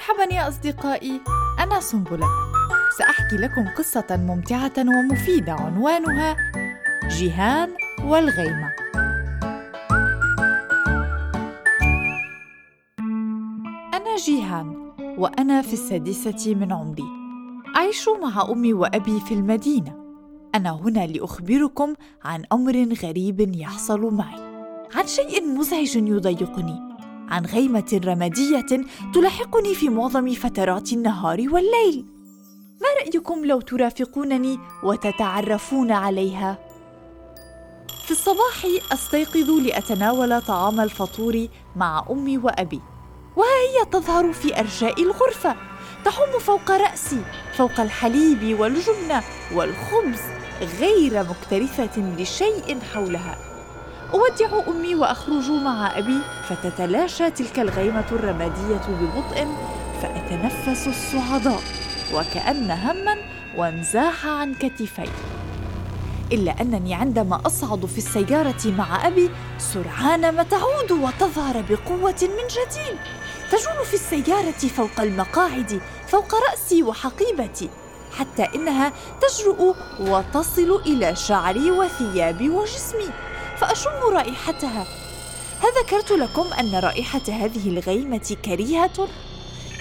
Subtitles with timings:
[0.00, 1.20] مرحبا يا أصدقائي.
[1.58, 2.26] أنا سنبلة.
[2.98, 6.36] سأحكي لكم قصة ممتعة ومفيدة عنوانها
[7.08, 7.70] جيهان
[8.04, 8.72] والغيمة.
[13.94, 17.04] أنا جيهان وأنا في السادسة من عمري.
[17.76, 19.96] أعيش مع أمي وأبي في المدينة.
[20.54, 21.94] أنا هنا لأخبركم
[22.24, 24.40] عن أمر غريب يحصل معي.
[24.94, 26.89] عن شيء مزعج يضايقني.
[27.30, 28.66] عن غيمة رمادية
[29.14, 32.06] تلاحقني في معظم فترات النهار والليل.
[32.80, 36.58] ما رأيكم لو ترافقونني وتتعرفون عليها؟
[38.04, 42.80] في الصباح أستيقظ لأتناول طعام الفطور مع أمي وأبي،
[43.36, 45.56] وها هي تظهر في أرجاء الغرفة،
[46.04, 47.22] تحوم فوق رأسي،
[47.52, 49.22] فوق الحليب والجبنة
[49.54, 50.20] والخبز،
[50.80, 53.49] غير مكترثة لشيء حولها.
[54.14, 59.48] أودع أمي وأخرج مع أبي فتتلاشى تلك الغيمة الرمادية ببطء
[60.02, 61.60] فأتنفس الصعداء
[62.14, 63.16] وكأن هما
[63.56, 65.08] وانزاح عن كتفي
[66.32, 72.98] إلا أنني عندما أصعد في السيارة مع أبي سرعان ما تعود وتظهر بقوة من جديد.
[73.50, 77.70] تجول في السيارة فوق المقاعد فوق رأسي وحقيبتي
[78.18, 83.10] حتى إنها تجرؤ وتصل إلى شعري وثيابي وجسمي.
[83.60, 84.86] فأشم رائحتها.
[85.82, 89.08] ذكرت لكم أن رائحة هذه الغيمة كريهة؟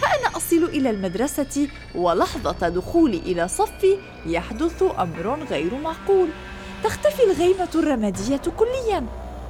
[0.01, 6.29] فأنا أصل إلى المدرسة ولحظة دخولي إلى صفي يحدث أمر غير معقول.
[6.83, 9.05] تختفي الغيمة الرمادية كلياً.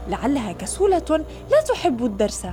[0.08, 2.48] لعلها كسولة لا تحب الدرس.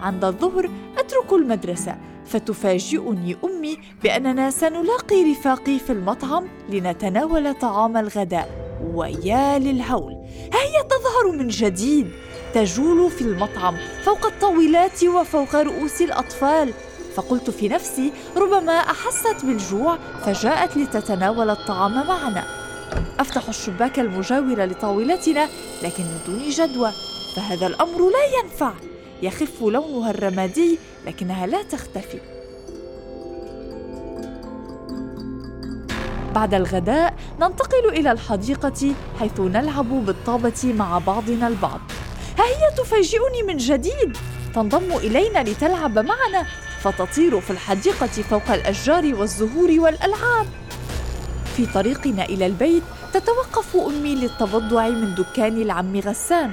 [0.00, 8.59] عند الظهر أترك المدرسة فتفاجئني أمي بأننا سنلاقي رفاقي في المطعم لنتناول طعام الغداء.
[8.94, 10.12] ويا للهول
[10.52, 12.10] هي تظهر من جديد.
[12.54, 16.72] تجول في المطعم فوق الطاولات وفوق رؤوس الأطفال.
[17.14, 22.44] فقلت في نفسي ربما أحست بالجوع فجاءت لتتناول الطعام معنا.
[23.20, 25.48] أفتح الشباك المجاور لطاولتنا
[25.82, 26.92] لكن من دون جدوى.
[27.36, 28.72] فهذا الأمر لا ينفع.
[29.22, 32.39] يخف لونها الرمادي لكنها لا تختفي.
[36.40, 41.80] بعد الغداء ننتقل إلى الحديقة حيث نلعب بالطابة مع بعضنا البعض.
[42.38, 44.16] ها هي تفاجئني من جديد.
[44.54, 46.46] تنضم إلينا لتلعب معنا
[46.82, 50.46] فتطير في الحديقة فوق الأشجار والزهور والألعاب.
[51.56, 56.50] في طريقنا إلى البيت تتوقف أمي للتبضع من دكان العم غسان.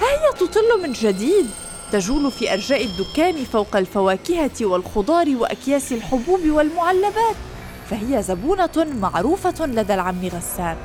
[0.00, 1.46] ها هي تطل من جديد.
[1.92, 7.36] تجول في أرجاء الدكان فوق الفواكه والخضار وأكياس الحبوب والمعلبات.
[7.90, 10.76] فهي زبونة معروفة لدى العم غسان.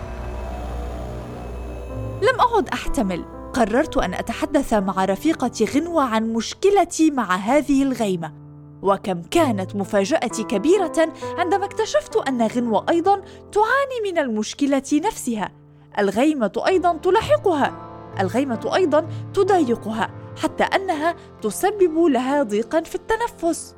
[2.21, 3.25] لم أعد أحتمل.
[3.53, 8.33] قررت أن أتحدث مع رفيقتي غنوة عن مشكلتي مع هذه الغيمة.
[8.81, 15.51] وكم كانت مفاجأتي كبيرة عندما اكتشفت أن غنوة أيضا تعاني من المشكلة نفسها.
[15.99, 17.73] الغيمة أيضا تلاحقها.
[18.19, 20.09] الغيمة أيضا تضايقها
[20.43, 23.75] حتى أنها تسبب لها ضيقا في التنفس.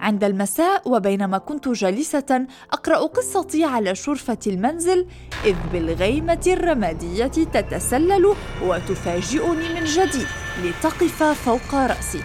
[0.00, 5.06] عند المساء وبينما كنت جالسة أقرأ قصتي على شرفة المنزل
[5.44, 10.26] إذ بالغيمة الرمادية تتسلل وتفاجئني من جديد
[10.62, 12.22] لتقف فوق رأسي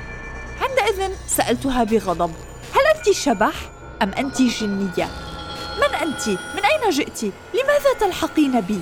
[0.61, 2.31] عندئذ سألتها بغضب
[2.73, 3.53] هل أنت شبح
[4.01, 5.09] أم أنت جنية؟
[5.77, 8.79] من أنت؟ من أين جئت؟ لماذا تلحقين بي؟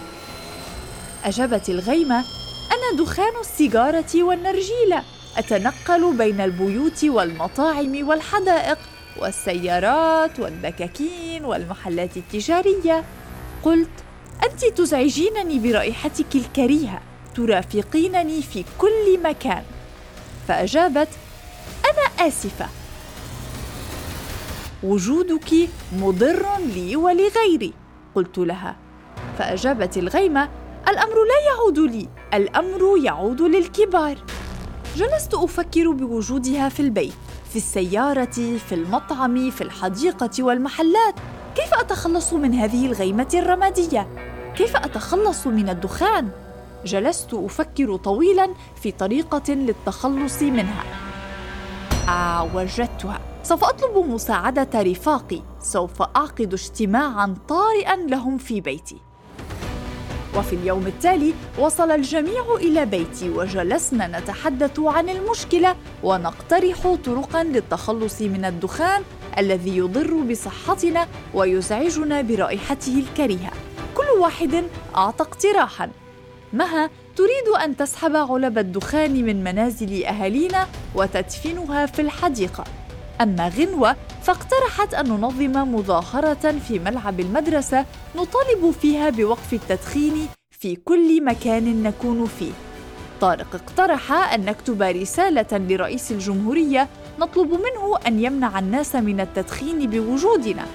[1.25, 2.23] أجابت الغيمة
[2.71, 5.03] أنا دخان السيجارة والنرجيلة
[5.37, 8.77] أتنقل بين البيوت والمطاعم والحدائق
[9.17, 13.03] والسيارات والدكاكين والمحلات التجارية.
[13.63, 13.89] قلت
[14.43, 17.01] أنت تزعجينني برائحتك الكريهة
[17.35, 19.63] ترافقينني في كل مكان.
[20.47, 21.09] فأجابت
[21.85, 22.67] أنا آسفة.
[24.83, 27.73] وجودك مضر لي ولغيري
[28.15, 28.75] قلت لها.
[29.37, 30.49] فأجابت الغيمة
[30.89, 34.17] الأمر لا يعود لي الأمر يعود للكبار.
[34.95, 37.13] جلست أفكر بوجودها في البيت
[37.49, 41.15] في السيارة في المطعم في الحديقة والمحلات.
[41.55, 44.07] كيف أتخلص من هذه الغيمة الرمادية؟
[44.55, 46.29] كيف أتخلص من الدخان؟
[46.85, 50.83] جلست أفكر طويلا في طريقة للتخلص منها.
[52.09, 53.19] آه وجدتها.
[53.43, 55.41] سوف أطلب مساعدة رفاقي.
[55.59, 58.97] سوف أعقد اجتماعا طارئا لهم في بيتي.
[60.37, 68.45] وفي اليوم التالي وصل الجميع إلى بيتي وجلسنا نتحدث عن المشكلة ونقترح طرقا للتخلص من
[68.45, 69.01] الدخان
[69.37, 73.51] الذي يضر بصحتنا ويزعجنا برائحته الكريهة.
[73.95, 74.63] كل واحد
[74.95, 75.89] أعطى اقتراحا.
[76.53, 82.63] مها تريد أن تسحب علب الدخان من منازل أهالينا وتدفنها في الحديقة.
[83.21, 87.85] أما غنوة فاقترحت أن ننظم مظاهرة في ملعب المدرسة
[88.15, 92.51] نطالب فيها بوقف التدخين في كل مكان نكون فيه.
[93.21, 96.87] طارق اقترح أن نكتب رسالة لرئيس الجمهورية
[97.19, 100.65] نطلب منه أن يمنع الناس من التدخين بوجودنا.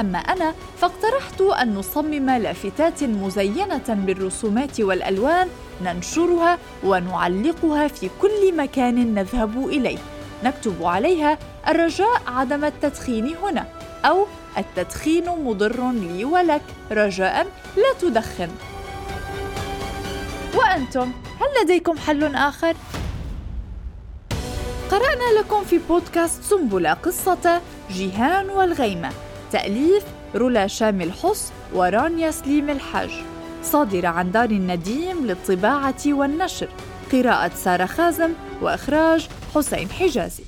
[0.00, 5.48] أما أنا فاقترحت أن نصمم لافتات مزينة بالرسومات والألوان
[5.84, 9.98] ننشرها ونعلقها في كل مكان نذهب إليه.
[10.44, 11.38] نكتب عليها
[11.68, 13.66] الرجاء عدم التدخين هنا
[14.04, 14.26] أو
[14.58, 17.46] التدخين مضر لي ولك رجاء
[17.76, 18.48] لا تدخن.
[20.54, 22.74] وأنتم هل لديكم حل آخر؟
[24.90, 27.60] قرأنا لكم في بودكاست سنبلة قصة
[27.90, 29.10] جيهان والغيمة
[29.52, 30.04] تأليف
[30.34, 33.10] رولا شامل حص ورانيا سليم الحاج.
[33.62, 36.68] صادرة عن دار النديم للطباعة والنشر.
[37.12, 38.32] قراءة سارة خازم
[38.62, 40.44] وإخراج حسين حجازي.